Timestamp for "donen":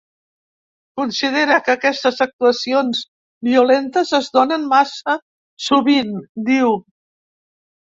4.39-4.67